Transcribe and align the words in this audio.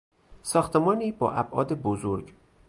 ساختمانی 0.41 1.11
با 1.11 1.31
ابعاد 1.31 1.73
بزرگ 1.73 2.33